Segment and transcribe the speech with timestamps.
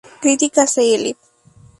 [0.23, 1.03] Crítica Cl.